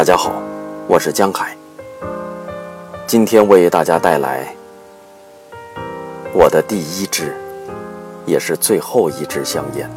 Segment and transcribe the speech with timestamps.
[0.00, 0.32] 大家好，
[0.88, 1.54] 我是江海。
[3.06, 4.46] 今天为大家带来
[6.32, 7.36] 我的第一支，
[8.24, 9.90] 也是最后一支香烟。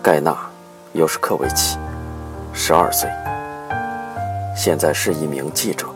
[0.00, 0.30] 盖纳·
[0.92, 1.78] 尤什科维奇，
[2.52, 3.10] 十二岁，
[4.56, 5.88] 现在是一名记者。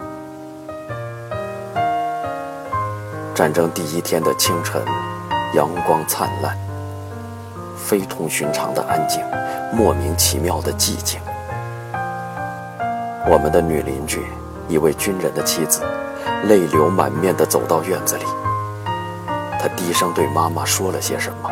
[3.36, 4.82] 战争第一天的清晨，
[5.54, 6.58] 阳光灿烂，
[7.76, 9.22] 非同寻常的安静，
[9.72, 11.20] 莫名其妙的寂静。
[13.28, 14.24] 我们的女邻居，
[14.68, 15.82] 一位军人的妻子，
[16.48, 18.24] 泪流满面地走到院子里。
[19.60, 21.50] 她低声对妈妈说了些什么，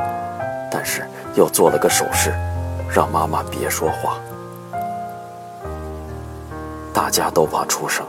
[0.70, 2.32] 但是又做了个手势，
[2.90, 4.16] 让妈妈别说话。
[6.92, 8.04] 大家都怕出声，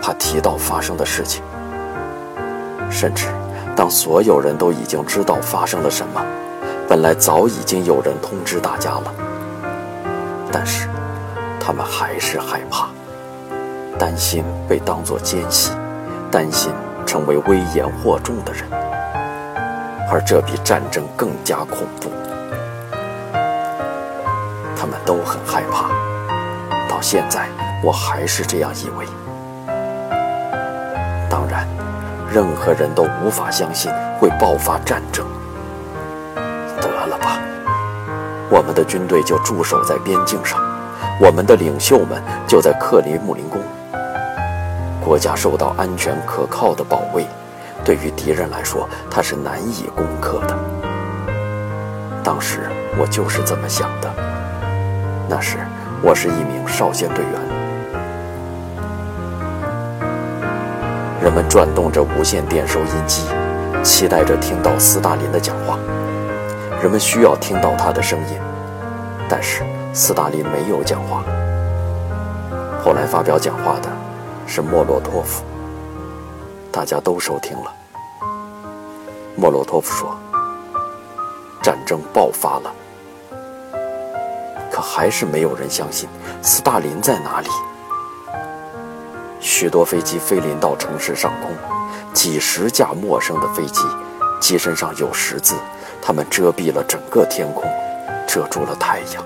[0.00, 1.42] 怕提到发生的事情。
[2.90, 3.28] 甚至
[3.76, 6.20] 当所有人都已经知道发生了什么，
[6.88, 9.14] 本来早已经有人通知大家了，
[10.50, 10.88] 但是。
[11.66, 12.86] 他们还是害怕，
[13.98, 15.72] 担心被当作奸细，
[16.30, 16.72] 担心
[17.04, 18.62] 成为危言惑众的人，
[20.08, 22.08] 而这比战争更加恐怖。
[24.76, 25.88] 他们都很害怕，
[26.88, 27.48] 到现在
[27.82, 29.04] 我还是这样以为。
[31.28, 31.66] 当然，
[32.32, 35.26] 任何人都无法相信会爆发战争。
[36.80, 37.40] 得了吧，
[38.50, 40.64] 我们的军队就驻守在边境上。
[41.18, 43.60] 我们的领袖们就在克里姆林宫。
[45.02, 47.26] 国家受到安全可靠的保卫，
[47.84, 50.58] 对于敌人来说，他是难以攻克的。
[52.22, 52.60] 当时
[52.98, 54.12] 我就是这么想的。
[55.28, 55.56] 那时
[56.02, 57.32] 我是一名少先队员。
[61.22, 63.22] 人们转动着无线电收音机，
[63.82, 65.78] 期待着听到斯大林的讲话。
[66.82, 68.38] 人们需要听到他的声音，
[69.30, 69.62] 但是。
[69.98, 71.24] 斯大林没有讲话。
[72.84, 73.88] 后来发表讲话的
[74.46, 75.42] 是莫洛托夫，
[76.70, 77.72] 大家都收听了。
[79.36, 80.14] 莫洛托夫说
[81.64, 82.70] ：“战争爆发了。”
[84.70, 86.06] 可还是没有人相信
[86.42, 87.48] 斯大林在哪里。
[89.40, 91.50] 许多飞机飞临到城市上空，
[92.12, 93.80] 几十架陌生的飞机，
[94.40, 95.54] 机身上有十字，
[96.02, 97.64] 它们遮蔽了整个天空，
[98.28, 99.24] 遮住了太阳。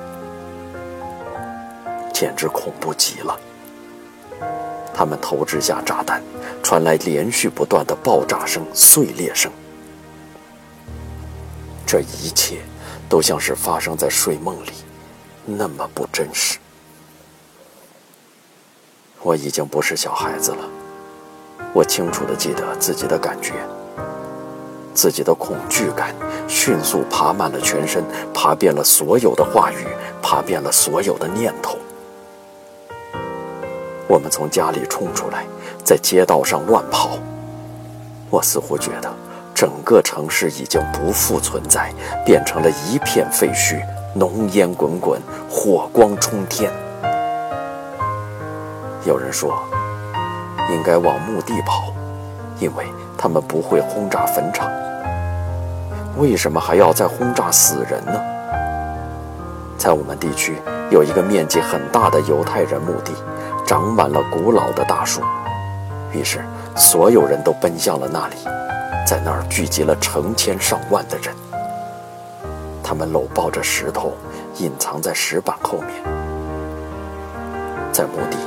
[2.21, 3.41] 简直恐怖极了！
[4.93, 6.23] 他们投掷下炸弹，
[6.63, 9.51] 传来连续不断的爆炸声、碎裂声。
[11.87, 12.59] 这一切
[13.09, 14.73] 都像是发生在睡梦里，
[15.47, 16.59] 那么不真实。
[19.23, 20.69] 我已经不是小孩子了，
[21.73, 23.55] 我清楚的记得自己的感觉，
[24.93, 26.15] 自己的恐惧感
[26.47, 28.05] 迅速爬满了全身，
[28.35, 29.87] 爬遍了所有的话语，
[30.21, 31.79] 爬遍了所有的念头。
[34.11, 35.45] 我们从家里冲出来，
[35.85, 37.11] 在街道上乱跑。
[38.29, 39.09] 我似乎觉得
[39.55, 41.93] 整个城市已经不复存在，
[42.27, 43.81] 变成了一片废墟，
[44.13, 46.73] 浓烟滚滚，火光冲天。
[49.05, 49.63] 有人说，
[50.73, 51.93] 应该往墓地跑，
[52.59, 54.69] 因为他们不会轰炸坟场。
[56.17, 58.21] 为什么还要再轰炸死人呢？
[59.79, 60.57] 在我们地区
[60.91, 63.13] 有一个面积很大的犹太人墓地。
[63.71, 65.23] 长满了古老的大树，
[66.11, 66.45] 于是
[66.75, 68.35] 所有人都奔向了那里，
[69.07, 71.33] 在那儿聚集了成千上万的人。
[72.83, 74.13] 他们搂抱着石头，
[74.57, 76.03] 隐藏在石板后面。
[77.93, 78.39] 在墓地，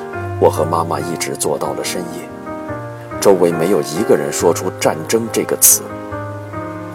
[0.41, 2.27] 我和妈妈一直坐到了深夜，
[3.21, 5.83] 周围没有一个人说出“战争”这个词。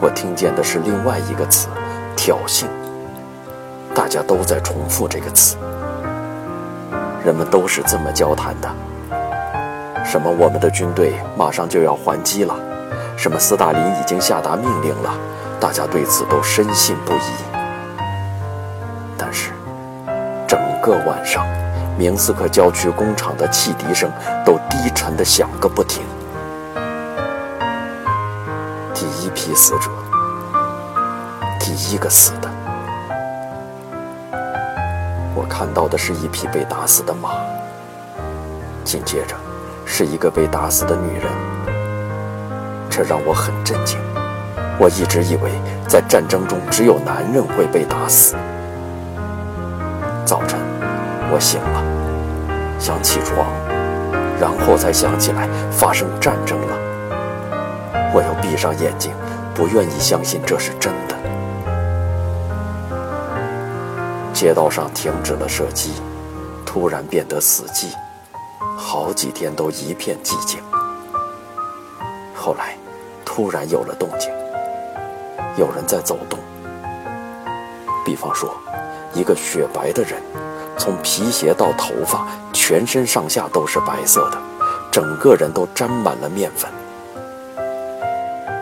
[0.02, 1.68] 我听见的是另外一个词——
[2.14, 2.66] 挑衅。
[3.94, 5.56] 大家都在重复这个词。
[7.24, 8.68] 人们都是这么交谈的：
[10.04, 12.54] 什么我们的军队马上就要还击了，
[13.16, 15.10] 什么斯大林已经下达命令了，
[15.60, 17.18] 大家对此都深信不疑。
[19.16, 19.50] 但是，
[20.46, 21.44] 整个晚上，
[21.98, 24.10] 明斯克郊区工厂的汽笛声
[24.46, 26.02] 都低沉的响个不停。
[28.94, 29.90] 第一批死者，
[31.60, 32.57] 第一个死的。
[35.38, 37.30] 我看到的是一匹被打死的马，
[38.82, 39.36] 紧接着
[39.84, 41.30] 是一个被打死的女人，
[42.90, 44.00] 这让我很震惊。
[44.80, 45.52] 我一直以为
[45.86, 48.34] 在战争中只有男人会被打死。
[50.26, 50.58] 早晨，
[51.30, 51.84] 我醒了，
[52.80, 53.46] 想起床，
[54.40, 56.74] 然后才想起来发生战争了。
[58.12, 59.12] 我又闭上眼睛，
[59.54, 61.14] 不愿意相信这是真的。
[64.38, 65.94] 街道上停止了射击，
[66.64, 67.88] 突然变得死寂，
[68.76, 70.60] 好几天都一片寂静。
[72.36, 72.76] 后来，
[73.24, 74.30] 突然有了动静，
[75.56, 76.38] 有人在走动。
[78.04, 78.54] 比方说，
[79.12, 80.22] 一个雪白的人，
[80.78, 84.38] 从皮鞋到头发，全身上下都是白色的，
[84.88, 86.70] 整个人都沾满了面粉。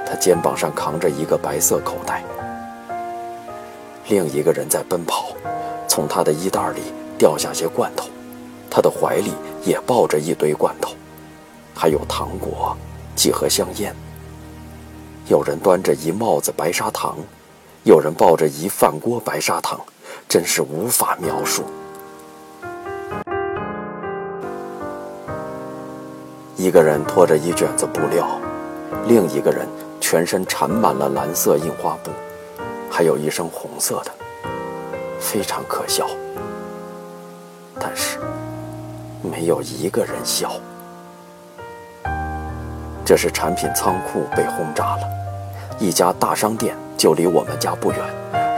[0.07, 2.25] 他肩膀上扛着一个白色口袋。
[4.09, 5.27] 另一个人在奔跑，
[5.97, 6.83] 从他的衣袋里
[7.17, 8.11] 掉下些罐头，
[8.69, 9.33] 他的怀里
[9.65, 10.93] 也抱着一堆罐头，
[11.75, 12.77] 还有糖果、
[13.15, 13.97] 几盒香烟。
[15.27, 17.17] 有人端着一帽子白砂糖，
[17.85, 19.81] 有人抱着一饭锅白砂糖，
[20.29, 21.65] 真是无法描述。
[26.59, 28.39] 一个人拖着一卷子布料，
[29.07, 29.67] 另一个人
[29.99, 32.11] 全身缠满了蓝色印花布。
[32.91, 34.11] 还有一身红色的，
[35.27, 36.07] 非常可笑。
[37.81, 38.19] 但是
[39.21, 40.53] 没有一个人笑。
[43.05, 45.09] 这是产品仓库被轰炸了，
[45.79, 48.01] 一家大商店就离我们家不远，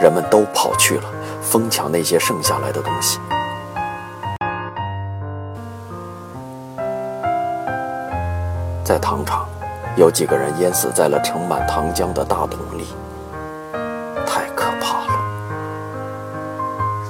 [0.00, 1.04] 人们都跑去了，
[1.42, 3.18] 疯抢那些剩下来的东西。
[8.84, 9.46] 在糖厂，
[9.96, 12.86] 有几个人淹死在了盛满糖浆的大桶里。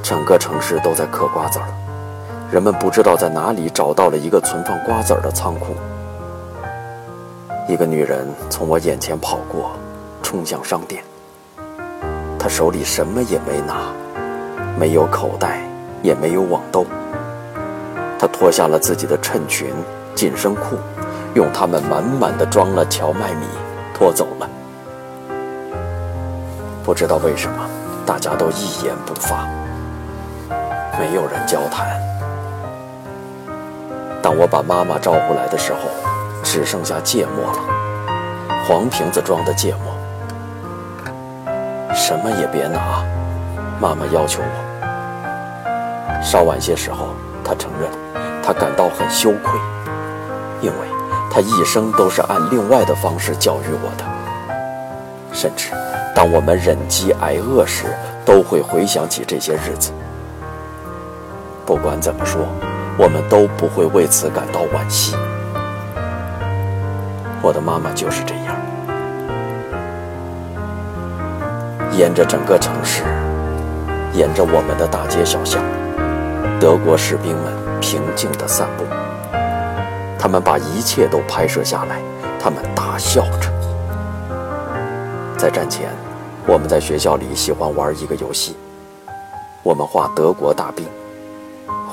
[0.09, 1.69] 整个城市都在嗑瓜子儿，
[2.51, 5.77] 人们不知道在哪里找到了一个存放瓜子儿的仓库。
[7.69, 9.73] 一个女人从我眼前跑过，
[10.23, 11.05] 冲向商店。
[12.39, 13.93] 她手里什么也没拿，
[14.79, 15.61] 没有口袋，
[16.03, 16.87] 也没有网兜。
[18.19, 19.75] 她脱下了自己的衬裙、
[20.15, 20.79] 紧身裤，
[21.35, 23.45] 用它们满满的装了荞麦米，
[23.93, 24.49] 拖走了。
[26.83, 27.69] 不知道为什么，
[28.07, 29.47] 大家都一言不发。
[30.99, 31.87] 没有人交谈。
[34.21, 35.79] 当我把妈妈招呼来的时候，
[36.43, 37.53] 只剩下芥末。
[37.53, 37.59] 了，
[38.67, 39.95] 黄瓶子装的芥末。
[41.95, 43.05] 什么也别拿，
[43.81, 46.23] 妈妈要求我。
[46.23, 47.15] 稍晚些时候，
[47.45, 47.89] 她承认，
[48.43, 49.59] 她感到很羞愧，
[50.61, 50.89] 因为
[51.31, 54.05] 她一生都是按另外的方式教育我的。
[55.33, 55.71] 甚至，
[56.15, 57.85] 当我们忍饥挨饿时，
[58.25, 59.93] 都会回想起这些日子。
[61.69, 62.49] 不管怎么说，
[62.97, 65.15] 我们都不会为此感到惋惜。
[67.43, 68.57] 我的妈妈就是这样，
[71.93, 73.03] 沿着整个城市，
[74.15, 75.63] 沿着我们的大街小巷，
[76.59, 78.85] 德国士兵们平静地散步。
[80.19, 82.01] 他们把一切都拍摄下来，
[82.41, 83.53] 他们大笑着。
[85.37, 85.91] 在战前，
[86.47, 88.57] 我们在学校里喜欢玩一个游戏，
[89.63, 90.87] 我们画德国大兵。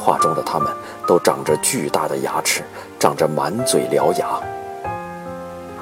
[0.05, 0.71] 画中的他们
[1.07, 2.61] 都长着巨大的牙齿，
[2.99, 4.39] 长着满嘴獠牙，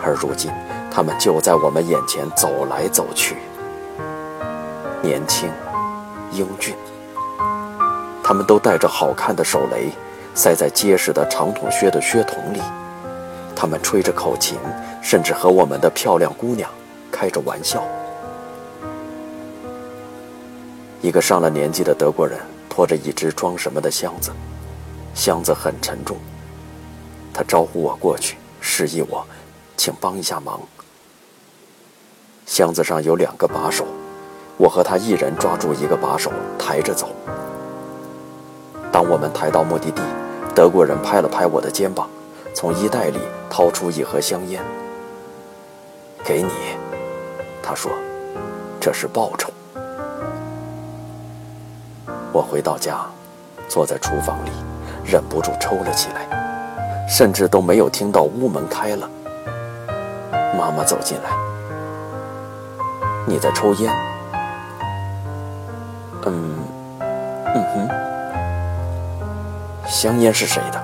[0.01, 0.49] 而如今
[0.89, 3.35] 他们就在我们眼前走来走去，
[5.01, 5.51] 年轻、
[6.31, 6.73] 英俊。
[8.23, 9.91] 他们都带着好看的手雷，
[10.33, 12.61] 塞在结实的长筒靴的靴筒里。
[13.53, 14.57] 他们吹着口琴，
[15.01, 16.69] 甚至和我们的漂亮姑娘
[17.11, 17.83] 开着玩笑。
[21.01, 22.39] 一个上了年纪的德国人。
[22.75, 24.31] 拖着一只装什么的箱子，
[25.13, 26.17] 箱子很沉重。
[27.31, 29.23] 他招呼我过去，示意我，
[29.77, 30.59] 请帮一下忙。
[32.47, 33.85] 箱子上有两个把手，
[34.57, 37.09] 我和他一人抓住一个把手，抬着走。
[38.91, 40.01] 当我们抬到目的地，
[40.55, 42.09] 德国人拍了拍我的肩膀，
[42.55, 43.19] 从衣袋里
[43.51, 44.59] 掏出一盒香烟，
[46.23, 46.49] 给你。
[47.61, 47.91] 他说
[48.81, 49.52] ：“这是报酬。”
[52.33, 52.97] 我回到家，
[53.69, 54.49] 坐在厨房里，
[55.05, 59.07] 忍不住抽了起来，甚至都没有听到屋门开了。
[60.57, 61.29] 妈妈走进来
[63.27, 63.93] ：“你在抽烟
[66.25, 66.57] ？”“嗯，
[67.53, 67.87] 嗯哼。
[69.85, 70.83] ”“香烟是谁的？”“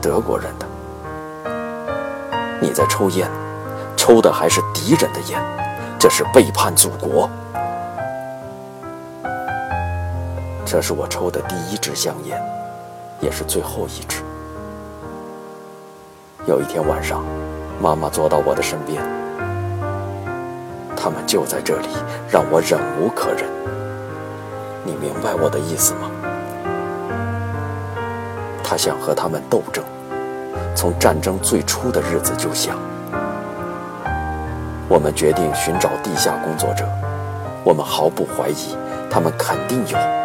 [0.00, 0.66] 德国人的。
[2.62, 3.28] ”“你在抽烟，
[3.96, 5.40] 抽的还是敌人的烟，
[5.98, 7.28] 这是背叛祖国。”
[10.72, 12.42] 这是我抽的第一支香烟，
[13.20, 14.22] 也是最后一支。
[16.46, 17.22] 有一天晚上，
[17.78, 19.02] 妈妈坐到我的身边，
[20.96, 21.88] 他们就在这里，
[22.26, 23.44] 让我忍无可忍。
[24.82, 26.10] 你明白我的意思吗？
[28.64, 29.84] 他想和他们斗争，
[30.74, 32.78] 从战争最初的日子就想。
[34.88, 36.88] 我们决定寻找地下工作者，
[37.62, 38.74] 我们毫不怀疑，
[39.10, 40.21] 他们肯定有。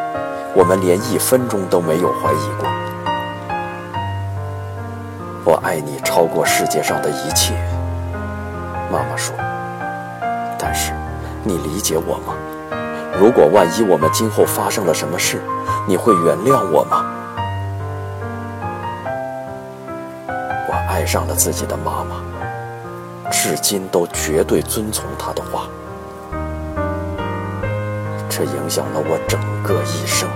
[0.57, 2.67] 我们连一分钟都没有怀疑过。
[5.45, 7.53] 我爱你超过世界上的一切，
[8.91, 9.35] 妈妈说。
[10.57, 10.93] 但是，
[11.43, 12.33] 你理解我吗？
[13.19, 15.39] 如果万一我们今后发生了什么事，
[15.87, 17.05] 你会原谅我吗？
[20.27, 25.67] 我爱上了自己的妈妈，至今都绝对遵从她的话，
[28.27, 30.27] 这影响了我整个一生。